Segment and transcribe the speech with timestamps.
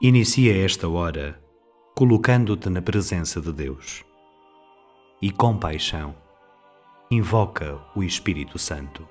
[0.00, 1.42] Inicia esta hora
[1.92, 4.04] colocando-te na presença de Deus
[5.20, 6.14] e com paixão
[7.10, 9.08] invoca o Espírito Santo.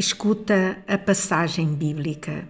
[0.00, 2.48] Escuta a passagem bíblica.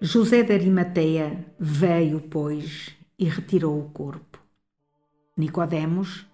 [0.00, 4.38] José de Arimateia veio, pois, e retirou o corpo.
[5.36, 6.26] Nicodemos,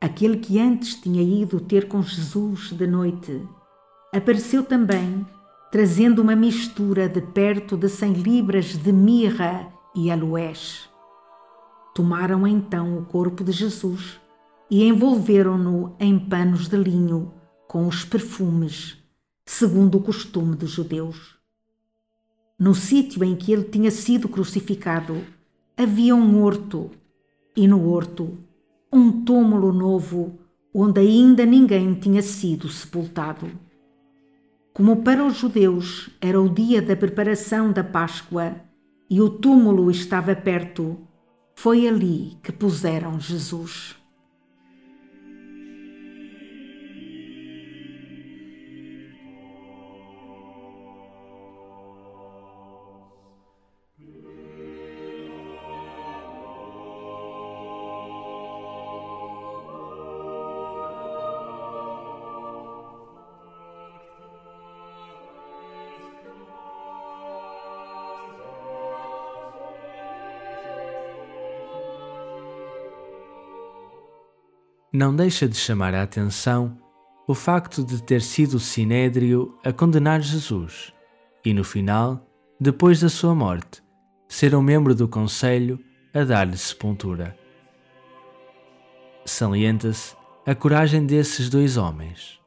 [0.00, 3.46] aquele que antes tinha ido ter com Jesus de noite,
[4.10, 5.26] apareceu também,
[5.70, 10.88] trazendo uma mistura de perto de cem libras de mirra e aloés.
[11.94, 14.18] Tomaram então o corpo de Jesus
[14.70, 17.37] e envolveram-no em panos de linho
[17.68, 18.96] com os perfumes,
[19.44, 21.36] segundo o costume dos judeus.
[22.58, 25.22] No sítio em que ele tinha sido crucificado,
[25.76, 26.90] havia um horto,
[27.54, 28.38] e no horto,
[28.90, 30.38] um túmulo novo,
[30.74, 33.50] onde ainda ninguém tinha sido sepultado.
[34.72, 38.56] Como para os judeus era o dia da preparação da Páscoa
[39.10, 40.96] e o túmulo estava perto,
[41.54, 43.97] foi ali que puseram Jesus.
[74.98, 76.76] Não deixa de chamar a atenção
[77.24, 80.92] o facto de ter sido o Sinédrio a condenar Jesus
[81.44, 82.26] e, no final,
[82.60, 83.80] depois da sua morte,
[84.26, 85.78] ser um membro do Conselho
[86.12, 87.38] a dar-lhe sepultura.
[89.24, 92.40] Salienta-se a coragem desses dois homens.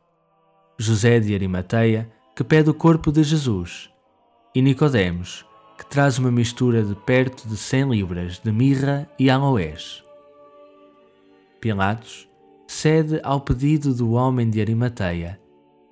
[0.78, 3.89] José de Arimateia, que pede o corpo de Jesus,
[4.53, 5.45] e Nicodemos,
[5.78, 10.03] que traz uma mistura de perto de cem libras de mirra e aloés.
[11.62, 12.29] Pilatos
[12.72, 15.38] cede ao pedido do homem de Arimateia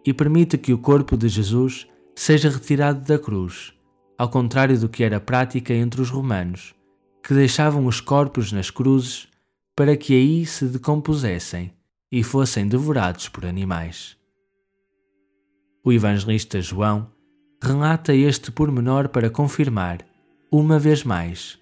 [0.06, 1.86] e permite que o corpo de Jesus
[2.16, 3.74] seja retirado da cruz,
[4.18, 6.74] ao contrário do que era prática entre os romanos,
[7.22, 9.28] que deixavam os corpos nas cruzes
[9.76, 11.74] para que aí se decompusessem
[12.10, 14.16] e fossem devorados por animais.
[15.84, 17.12] O evangelista João
[17.62, 20.00] relata este pormenor para confirmar,
[20.50, 21.60] uma vez mais,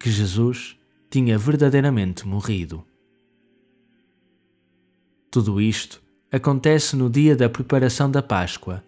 [0.00, 0.74] que Jesus
[1.10, 2.82] tinha verdadeiramente morrido.
[5.34, 6.00] Tudo isto
[6.30, 8.84] acontece no dia da preparação da Páscoa,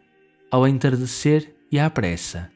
[0.49, 2.53] ao entardecer e à pressa.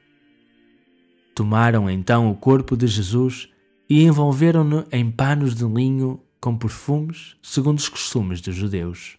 [1.35, 3.49] Tomaram então o corpo de Jesus
[3.89, 9.19] e envolveram-no em panos de linho com perfumes, segundo os costumes dos judeus.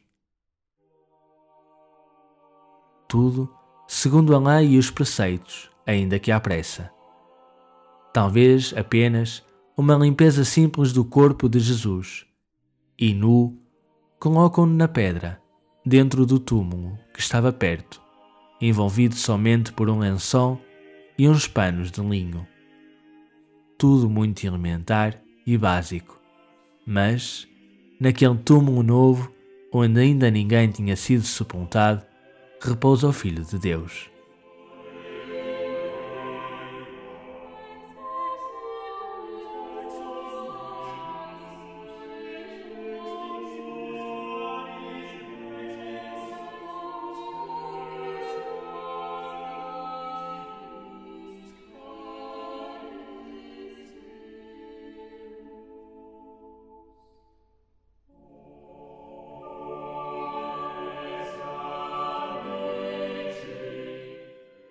[3.09, 3.53] Tudo
[3.85, 6.89] segundo a lei e os preceitos, ainda que à pressa.
[8.13, 9.43] Talvez apenas
[9.75, 12.25] uma limpeza simples do corpo de Jesus,
[12.97, 13.60] e nu
[14.21, 15.41] colocam-no na pedra,
[15.83, 17.99] dentro do túmulo que estava perto,
[18.61, 20.61] envolvido somente por um lençol
[21.17, 22.47] e uns panos de linho.
[23.79, 26.22] Tudo muito elementar e básico,
[26.85, 27.47] mas,
[27.99, 29.34] naquele túmulo novo,
[29.73, 32.05] onde ainda ninguém tinha sido sepultado,
[32.61, 34.10] repousa o Filho de Deus.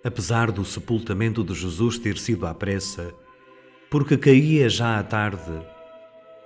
[0.03, 3.13] Apesar do sepultamento de Jesus ter sido à pressa,
[3.89, 5.61] porque caía já à tarde,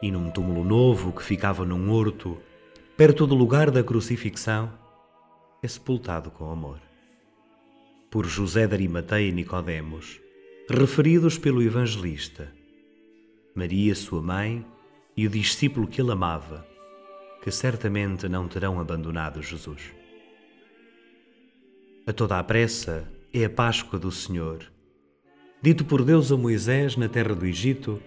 [0.02, 2.38] e num túmulo novo que ficava num horto,
[2.98, 4.72] perto do lugar da crucifixão,
[5.62, 6.80] é sepultado com amor.
[8.10, 10.19] Por José de Arimateia e Nicodemos,
[10.69, 12.52] referidos pelo evangelista,
[13.54, 14.66] Maria, sua mãe,
[15.16, 16.68] e o discípulo que ele amava,
[17.42, 19.94] que certamente não terão abandonado Jesus.
[22.06, 23.07] A toda a pressa,
[23.41, 24.71] é a Páscoa do Senhor.
[25.61, 28.01] dito por Deus a Moisés na terra do Egito,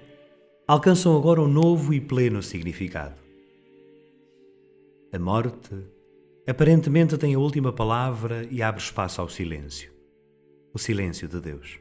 [0.67, 3.17] alcançam agora um novo e pleno significado.
[5.13, 5.75] A morte
[6.47, 9.99] aparentemente tem a última palavra e abre espaço ao silêncio
[10.73, 11.79] o silêncio de Deus.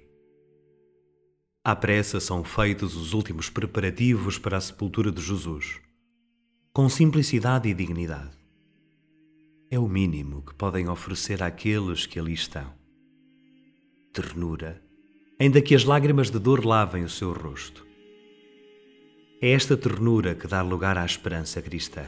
[1.63, 5.79] À pressa são feitos os últimos preparativos para a sepultura de Jesus,
[6.73, 8.37] com simplicidade e dignidade.
[9.69, 12.76] É o mínimo que podem oferecer àqueles que ali estão.
[14.17, 14.81] Ternura,
[15.39, 17.85] ainda que as lágrimas de dor lavem o seu rosto.
[19.39, 22.07] É esta ternura que dá lugar à esperança cristã.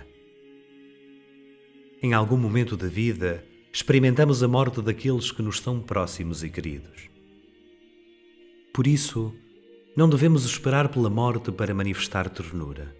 [2.02, 7.12] Em algum momento da vida, experimentamos a morte daqueles que nos são próximos e queridos.
[8.74, 9.32] Por isso,
[9.96, 12.92] não devemos esperar pela morte para manifestar ternura,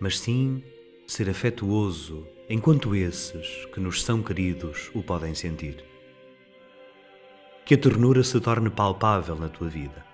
[0.00, 0.62] mas sim
[1.04, 5.89] ser afetuoso enquanto esses que nos são queridos o podem sentir.
[7.70, 10.04] Que a ternura se torne palpável na tua vida.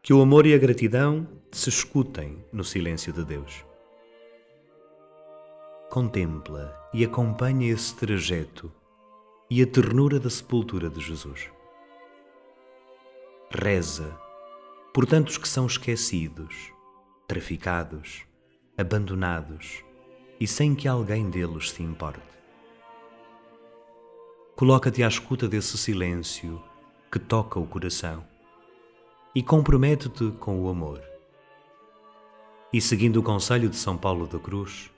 [0.00, 3.64] Que o amor e a gratidão se escutem no silêncio de Deus.
[5.90, 8.70] Contempla e acompanha esse trajeto
[9.50, 11.50] e a ternura da sepultura de Jesus.
[13.50, 14.16] Reza
[14.94, 16.72] por tantos que são esquecidos,
[17.26, 18.22] traficados,
[18.78, 19.82] abandonados
[20.38, 22.22] e sem que alguém deles se importe.
[24.56, 26.62] Coloca-te à escuta desse silêncio
[27.10, 28.24] que toca o coração
[29.34, 31.00] e compromete-te com o amor.
[32.72, 34.90] E seguindo o conselho de São Paulo da Cruz,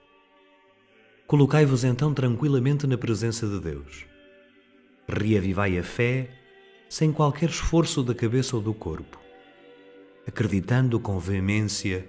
[1.27, 4.05] colocai-vos então tranquilamente na presença de Deus.
[5.09, 6.31] Reavivai a fé
[6.89, 9.25] sem qualquer esforço da cabeça ou do corpo
[10.27, 12.09] acreditando com veemência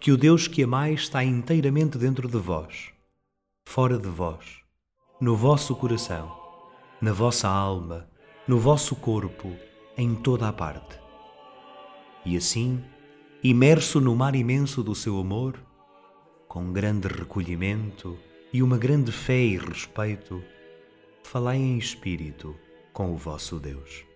[0.00, 2.90] que o Deus que amais está inteiramente dentro de vós,
[3.66, 4.60] fora de vós,
[5.20, 6.39] no vosso coração,
[7.00, 8.06] na vossa alma,
[8.46, 9.56] no vosso corpo,
[9.96, 10.98] em toda a parte.
[12.26, 12.84] E assim,
[13.42, 15.58] imerso no mar imenso do seu amor,
[16.46, 18.18] com grande recolhimento
[18.52, 20.42] e uma grande fé e respeito,
[21.22, 22.54] falai em espírito
[22.92, 24.09] com o vosso Deus.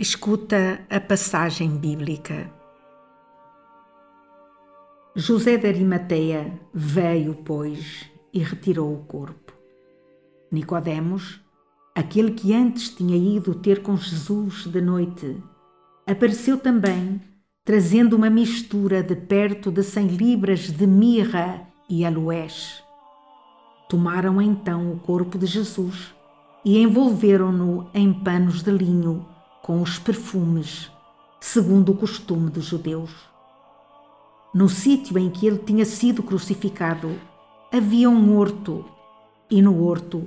[0.00, 2.50] Escuta a passagem bíblica.
[5.14, 9.52] José de Arimateia veio, pois, e retirou o corpo.
[10.50, 11.42] Nicodemos,
[11.94, 15.36] aquele que antes tinha ido ter com Jesus de noite,
[16.06, 17.20] apareceu também,
[17.62, 22.82] trazendo uma mistura de perto de cem libras de mirra e aloés.
[23.86, 26.14] Tomaram então o corpo de Jesus
[26.64, 29.26] e envolveram-no em panos de linho
[29.62, 30.90] com os perfumes,
[31.40, 33.10] segundo o costume dos judeus.
[34.54, 37.10] No sítio em que ele tinha sido crucificado,
[37.72, 38.84] havia um horto,
[39.50, 40.26] e no horto,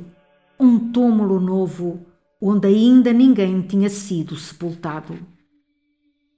[0.59, 2.05] um túmulo novo,
[2.41, 5.17] onde ainda ninguém tinha sido sepultado.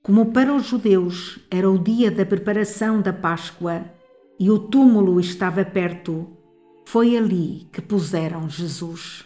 [0.01, 3.85] Como para os judeus era o dia da preparação da Páscoa
[4.39, 6.27] e o túmulo estava perto,
[6.85, 9.25] foi ali que puseram Jesus.